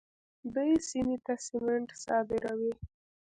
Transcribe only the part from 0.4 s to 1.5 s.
دوی سیمې ته